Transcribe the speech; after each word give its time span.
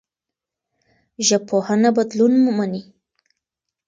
ژبپوهنه 1.27 1.89
بدلون 1.97 2.33
مني. 2.57 2.81